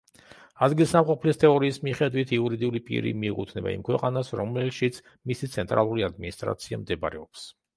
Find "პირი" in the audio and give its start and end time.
2.89-3.11